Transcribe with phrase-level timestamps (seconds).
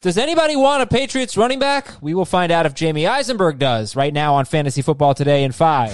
[0.00, 1.88] Does anybody want a Patriots running back?
[2.00, 5.50] We will find out if Jamey Eisenberg does right now on Fantasy Football Today in
[5.50, 5.90] five.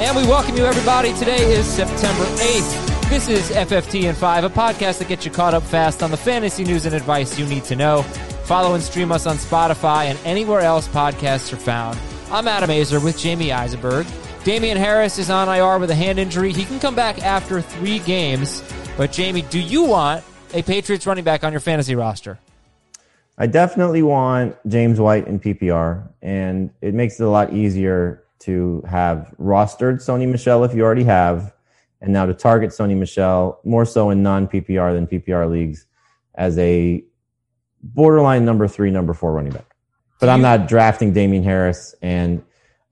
[0.00, 1.12] And we welcome you, everybody.
[1.14, 3.10] Today is September 8th.
[3.10, 6.16] This is FFT in 5, a podcast that gets you caught up fast on the
[6.16, 8.02] fantasy news and advice you need to know.
[8.44, 11.98] Follow and stream us on Spotify and anywhere else podcasts are found.
[12.30, 14.06] I'm Adam Aizer with Jamey Eisenberg.
[14.44, 16.52] Damien Harris is on IR with a hand injury.
[16.52, 18.62] He can come back after three games.
[18.96, 20.22] But, Jamey, do you want
[20.54, 22.38] a Patriots running back on your fantasy roster?
[23.38, 28.82] I definitely want James White in PPR, and it makes it a lot easier to
[28.88, 31.54] have rostered Sony Michel if you already have,
[32.00, 35.86] and now to target Sony Michel more so in non PPR than PPR leagues
[36.34, 37.04] as a
[37.82, 39.76] borderline number three, number four running back.
[40.18, 42.42] But I'm not drafting Damien Harris, and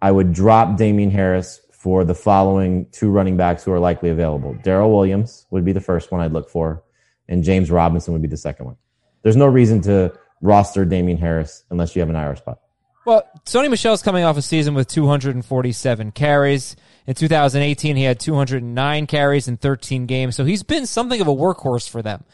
[0.03, 4.55] I would drop Damien Harris for the following two running backs who are likely available.
[4.63, 6.83] Darrel Williams would be the first one I'd look for,
[7.29, 8.77] and James Robinson would be the second one.
[9.23, 10.13] There's no reason to
[10.45, 12.61] roster Damien Harris unless you have an IR spot.
[13.07, 16.77] Well, Sony Michel's coming off a season with 247 carries.
[17.07, 21.35] In 2018, he had 209 carries in 13 games, so he's been something of a
[21.35, 22.25] workhorse for them.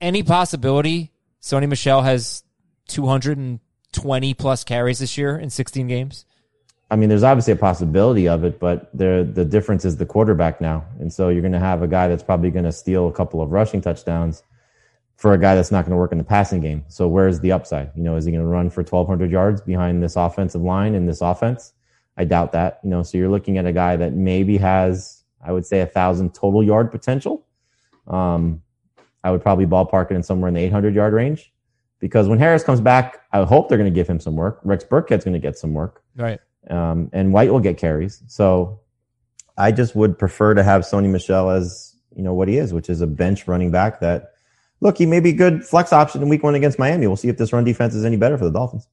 [0.00, 1.12] Any possibility
[1.42, 2.44] Sony Michel has
[2.88, 6.24] 220 plus carries this year in 16 games?
[6.90, 10.84] I mean, there's obviously a possibility of it, but the difference is the quarterback now.
[10.98, 13.42] And so you're going to have a guy that's probably going to steal a couple
[13.42, 14.42] of rushing touchdowns
[15.16, 16.84] for a guy that's not going to work in the passing game.
[16.88, 17.90] So where's the upside?
[17.96, 21.06] You know, is he going to run for 1200 yards behind this offensive line in
[21.06, 21.72] this offense?
[22.18, 25.52] I doubt that, you know, so you're looking at a guy that maybe has, I
[25.52, 27.46] would say a thousand total yard potential.
[28.06, 28.62] Um,
[29.24, 31.52] I would probably ballpark it in somewhere in the 800 yard range
[31.98, 34.60] because when Harris comes back, I hope they're going to give him some work.
[34.64, 36.02] Rex Burkhead's going to get some work.
[36.14, 36.40] Right.
[36.68, 38.22] Um, and White will get carries.
[38.26, 38.80] So
[39.56, 42.90] I just would prefer to have Sony Michel as, you know, what he is, which
[42.90, 44.32] is a bench running back that
[44.80, 47.06] look, he may be a good flex option in week one against Miami.
[47.06, 48.88] We'll see if this run defense is any better for the Dolphins.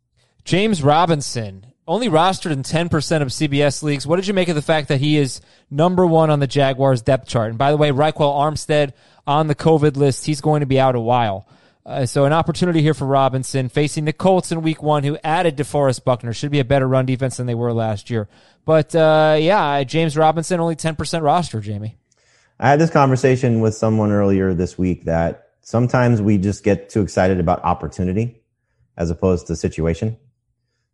[0.45, 4.08] James Robinson, only rostered in 10% of CBS leagues.
[4.08, 7.02] What did you make of the fact that he is number one on the Jaguars
[7.02, 7.50] depth chart?
[7.50, 8.94] And by the way, Ryquell Armstead
[9.28, 10.25] on the COVID list.
[10.25, 11.47] He's going to be out a while.
[11.86, 15.57] Uh, so an opportunity here for Robinson facing the Colts in week one, who added
[15.57, 16.31] DeForest Buckner.
[16.31, 18.30] Should be a better run defense than they were last year.
[18.66, 21.96] But uh, yeah, James Robinson, only 10% roster, Jamey.
[22.59, 27.01] I had this conversation with someone earlier this week that sometimes we just get too
[27.01, 28.44] excited about opportunity
[28.96, 30.18] as opposed to situation.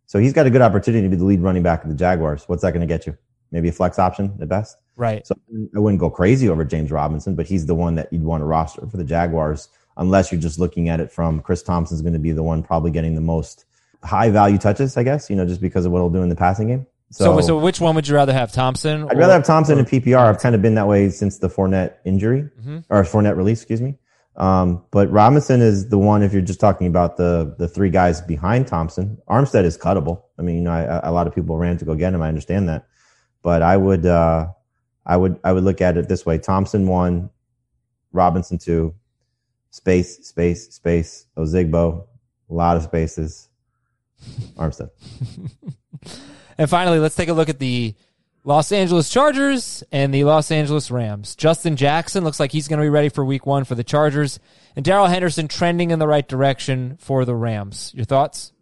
[0.06, 2.44] So he's got a good opportunity to be the lead running back of the Jaguars.
[2.48, 3.16] What's that going to get you?
[3.52, 4.76] Maybe a flex option at best.
[4.96, 5.26] Right.
[5.26, 5.34] So
[5.76, 8.44] I wouldn't go crazy over James Robinson, but he's the one that you'd want to
[8.44, 12.18] roster for the Jaguars, unless you're just looking at it from Chris Thompson's going to
[12.18, 13.64] be the one probably getting the most
[14.02, 16.36] high value touches, I guess, you know, just because of what he'll do in the
[16.36, 16.86] passing game.
[17.12, 19.04] So, so, so which one would you rather have, Thompson?
[19.04, 20.28] I'd or, rather have Thompson or, in PPR.
[20.28, 22.78] I've kind of been that way since the Fournette injury mm-hmm.
[22.88, 23.96] or Fournette release, excuse me.
[24.40, 28.22] Um, but Robinson is the one if you're just talking about the the three guys
[28.22, 29.18] behind Thompson.
[29.28, 30.22] Armstead is cuttable.
[30.38, 32.22] I mean, you know, I, a lot of people ran to go get him.
[32.22, 32.86] I understand that,
[33.42, 34.46] but I would uh,
[35.04, 37.28] I would I would look at it this way: Thompson one,
[38.12, 38.94] Robinson two,
[39.68, 42.06] space space space, Ozigbo,
[42.48, 43.50] a lot of spaces,
[44.56, 44.88] Armstead.
[46.56, 47.94] and finally, let's take a look at the
[48.42, 51.36] Los Angeles Chargers and the Los Angeles Rams.
[51.36, 54.40] Justin Jackson looks like he's going to be ready for week one for the Chargers.
[54.74, 57.92] And Darrell Henderson trending in the right direction for the Rams.
[57.94, 58.52] Your thoughts?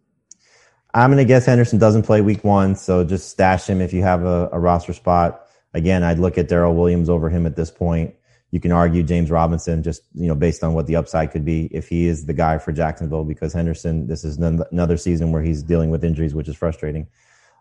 [0.95, 4.03] I'm going to guess Henderson doesn't play week one, so just stash him if you
[4.03, 5.47] have a, a roster spot.
[5.75, 8.15] Again, I'd look at Darrel Williams over him at this point.
[8.51, 11.67] You can argue James Robinson just, you know, based on what the upside could be
[11.67, 15.63] if he is the guy for Jacksonville because Henderson, this is another season where he's
[15.63, 17.07] dealing with injuries, which is frustrating.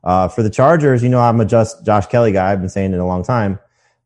[0.08, 2.50] Uh, for the Chargers, you know, I'm a just Josh Kelley guy.
[2.50, 3.60] I've been saying it a long time.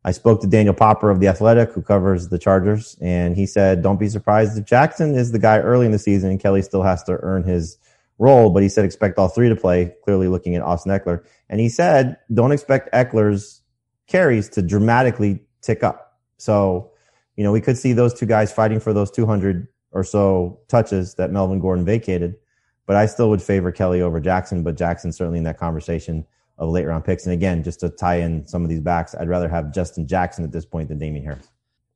[0.03, 3.83] I spoke to Daniel Popper of The Athletic, who covers the Chargers, and he said,
[3.83, 6.81] don't be surprised if Jackson is the guy early in the season and Kelley still
[6.81, 7.77] has to earn his
[8.17, 11.23] role, but he said expect all three to play, clearly looking at Austin Ekeler.
[11.49, 13.61] And he said, don't expect Ekeler's
[14.07, 16.17] carries to dramatically tick up.
[16.37, 16.93] So,
[17.35, 21.13] you know, we could see those two guys fighting for those 200 or so touches
[21.15, 22.37] that Melvin Gordon vacated
[22.85, 24.63] but I still would favor Kelley over Jackson.
[24.63, 26.25] But Jackson certainly in that conversation
[26.57, 27.25] of late round picks.
[27.25, 30.43] And again, just to tie in some of these backs, I'd rather have Justin Jackson
[30.43, 31.47] at this point than Damien Harris.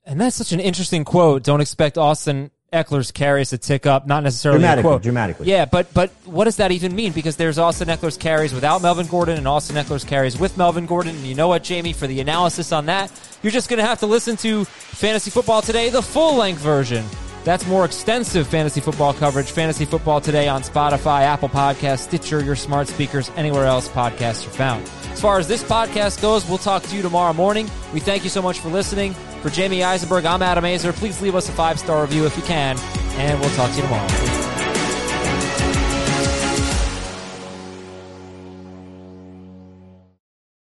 [0.05, 1.43] And that's such an interesting quote.
[1.43, 4.05] Don't expect Austin Ekeler's carries to tick up.
[4.05, 5.47] Not necessarily dramatically, dramatically.
[5.47, 7.11] Yeah, but but what does that even mean?
[7.11, 11.15] Because there's Austin Ekeler's carries without Melvin Gordon and Austin Ekeler's carries with Melvin Gordon.
[11.15, 13.11] And you know what, Jamey, For the analysis on that,
[13.41, 17.05] you're just going to have to listen to Fantasy Football Today, the full length version.
[17.45, 19.51] That's more extensive fantasy football coverage.
[19.51, 24.49] Fantasy Football Today on Spotify, Apple Podcasts, Stitcher, your smart speakers, anywhere else podcasts are
[24.49, 24.83] found.
[25.11, 27.69] As far as this podcast goes, we'll talk to you tomorrow morning.
[27.93, 29.13] We thank you so much for listening.
[29.43, 30.91] For Jamey Eisenberg, I'm Adam Aizer.
[30.91, 32.79] Please leave us a five star review if you can,
[33.17, 34.44] and we'll talk to you tomorrow.